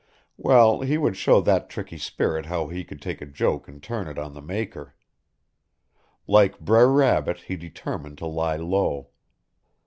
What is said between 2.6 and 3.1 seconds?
he could